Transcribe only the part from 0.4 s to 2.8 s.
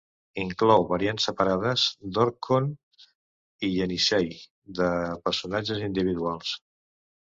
Inclou variants separades d'"Orkhon"